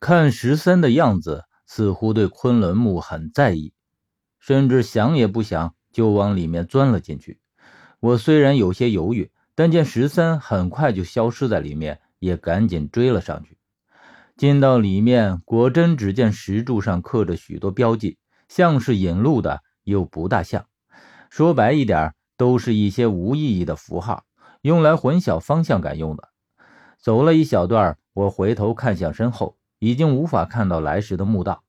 [0.00, 3.74] 看十三的样子，似乎对昆仑木很在意，
[4.38, 7.38] 甚至想也不想就往里面钻了进去。
[8.00, 13.58] 我虽然有些犹豫，但见十三很快就消失在里面，也赶紧追了上去。
[14.38, 18.16] 进到里面，果真只见石柱上刻着许多标记，
[18.48, 20.64] 像是引路的，又不大像。
[21.28, 24.24] 说白一点，都是一些无意义的符号，
[24.62, 26.30] 用来混淆方向感用的。
[26.98, 31.64] 走了一小段，我回头看向身后，已经无法看到来时的墓道。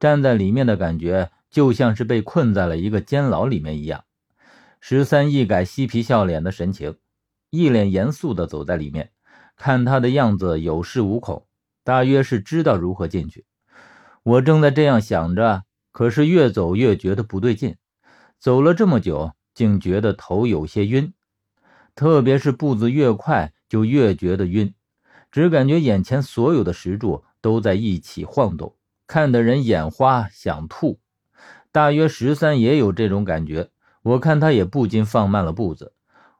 [0.00, 4.04] 站在里面的感觉，就像是被困在了一个监牢里面一样。
[4.80, 6.96] 十三一改嬉皮笑脸的神情，
[7.50, 9.12] 一脸严肃地走在里面。
[9.56, 11.46] 看他的样子，有恃无恐，
[11.84, 13.44] 大约是知道如何进去。
[14.22, 17.76] 我正在这样想着，可是越走越觉得不对劲。
[18.38, 21.12] 走了这么久，竟觉得头有些晕，
[21.94, 23.52] 特别是步子越快。
[23.68, 24.74] 就越觉得晕，
[25.30, 28.76] 只感觉眼前所有的石柱都在一起晃动，
[29.06, 31.00] 看得人眼花想吐。
[31.72, 33.70] 大约十三也有这种感觉，
[34.02, 35.94] 我看他也不禁放慢了步子。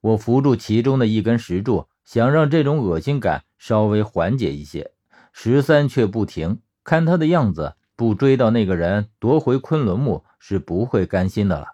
[0.00, 4.92] 我扶住其中的一根石柱，想让这种恶心感稍微缓解一些。
[5.32, 11.66] 十三却不停，看他的样子，不追到那个人夺回昆仑木是不会甘心的了。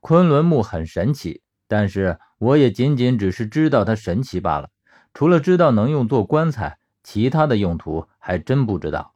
[0.00, 1.42] 昆仑木很神奇。
[1.70, 4.70] 但是我也仅仅只是知道它神奇罢了，
[5.12, 9.14] 除了知道能用做棺材，其他的用途还真不知道。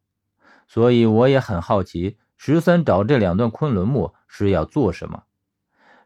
[0.66, 5.24] 所以我也很好奇，十三找这两段昆仑木是要做什么？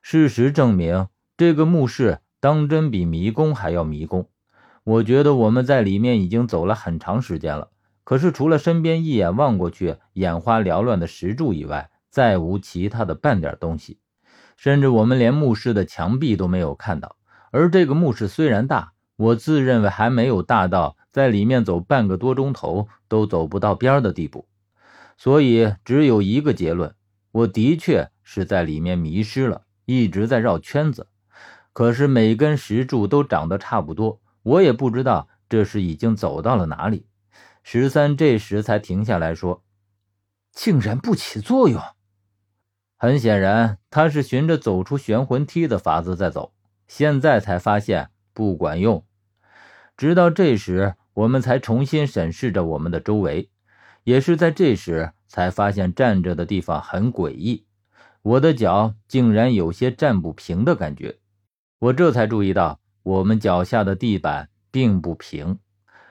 [0.02, 4.28] 事实证明，这个墓室当真比迷宫还要迷宫。
[4.84, 7.70] 我觉得我们在里面已经走了很长时间了，
[8.05, 13.98] 可是除了身边一眼望过去眼花缭乱的石柱以外，再无其他的半点东西。
[14.56, 17.16] 甚至我们连墓室的墙壁都没有看到，
[17.50, 24.47] 而这个墓室虽然大，我自认为还没有大到在里面走半个多钟头都走不到边的地步，
[25.17, 26.95] 所以只有一个结论：
[27.33, 31.08] 我的确是在里面迷失了，一直在绕圈子。
[31.73, 37.07] 可是每根石柱都长得差不多，我也不知道这是已经走到了哪里。
[37.63, 39.63] 十三这时才停下来说
[40.52, 41.80] ：“竟然不起作用。”
[42.98, 46.52] 很显然，他是循着走出玄魂梯的法子在走，
[46.86, 49.02] 现在才发现不管用。
[49.96, 53.48] 直到这时，我们才重新审视着我们的周围，
[54.04, 57.64] 也是在这时才发现站着的地方很诡异，
[58.20, 61.16] 我的脚竟然有些站不平的感觉。
[61.78, 65.58] 我这才注意到，我们脚下的地板并不平。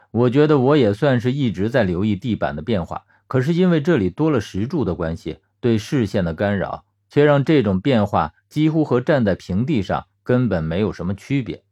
[0.09, 5.37] 我觉得我也算是一直在留意地板的变化，可是因为这里多了石柱的关系。
[5.59, 11.63] 对视线的干扰，却让这种变化几乎和站在平地上根本没有什么区别。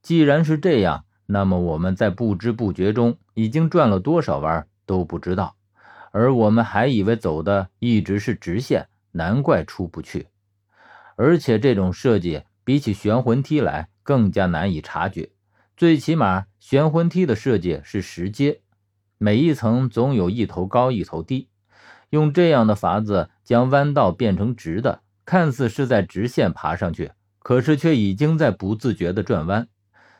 [0.00, 5.56] 既然是这样，那么我们在不知不觉中已经转了多少弯都不知道，
[6.10, 10.26] 而我们还以为走的一直是直线，难怪出不去。
[11.16, 15.30] 而且这种设计比起悬魂梯来更加难以察觉，
[15.74, 18.60] 最起码悬魂梯的设计是石阶，
[19.16, 21.48] 每一层总有一头高一头低。
[22.10, 29.66] 用这样的法子将弯道变成直的，看似是在直线爬上去，可是却已经在不自觉的转弯。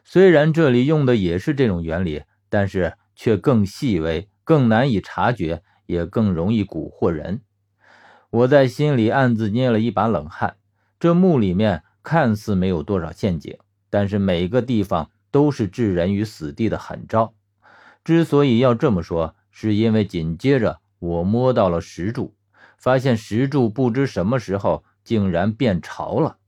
[0.04, 7.42] 虽然这里用的也是这种原理，但是却更细微、更难以察觉，也更容易蛊惑人。
[8.30, 10.56] 我在心里暗自捏了一把冷汗。
[10.98, 13.58] 这墓里面看似没有多少陷阱，
[13.90, 17.34] 但是每个地方都是置人于死地的狠招。
[18.04, 20.80] 之所以要这么说，是因为紧接着。
[20.98, 22.36] 我摸到了石柱，
[22.78, 26.38] 发现石柱不知什么时候竟然变潮了。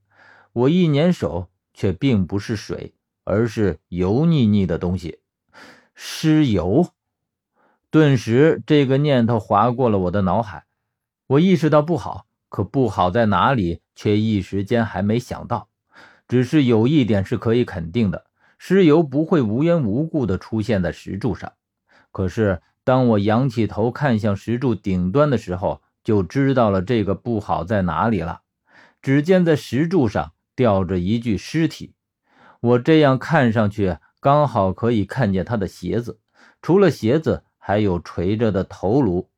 [0.53, 2.95] 我一捻手，却并不是水，
[3.25, 5.19] 而是油腻腻的东西，
[5.95, 6.89] 尸油。
[7.91, 10.65] 顿时，这个念头划过了我的脑海。
[11.27, 15.69] 我意识到不好，可不好在哪里，却一时间还没想到。
[16.29, 18.27] 只是有一点是可以肯定的：
[18.59, 21.53] 尸油不会无缘无故的出现在石柱上。
[22.13, 22.63] 可是。
[22.87, 28.43] 当我仰起头看向石柱顶端的时候，就知道了这个不好在哪里了。
[29.01, 31.94] 只见在石柱上吊着一具尸体，
[32.65, 36.19] 我这样看上去刚好可以看见他的鞋子，
[36.63, 39.29] 除了鞋子，还有垂着的头颅，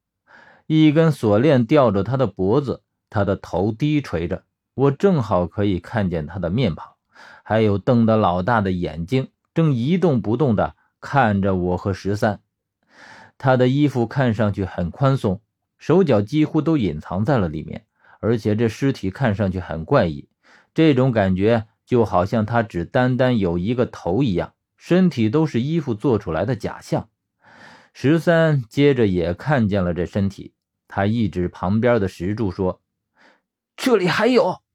[0.69, 4.45] 一根锁链吊着他的脖子，他的头低垂着，
[4.75, 6.93] 我正好可以看见他的面庞，
[7.43, 12.41] 还有瞪得老大的眼睛，正一动不动地看着我和十三。
[13.39, 15.41] 他的衣服看上去很宽松，
[15.79, 17.87] 手脚几乎都隐藏在了里面，
[18.21, 20.29] 而且这尸体看上去很怪异，
[20.73, 27.09] 这种感觉就好像他只单单有一个头一样身体都是衣服做出来的假象。
[27.95, 30.53] 十三接着也看见了这身体
[30.89, 32.83] 他一指旁边的石柱说
[33.77, 34.66] 这里还有！